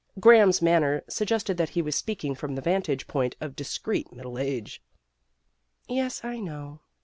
[0.19, 4.39] Graham's manner sug gested that he was speaking from the vantage point of discreet middle
[4.39, 4.81] age.
[5.87, 6.79] "Yes, I know."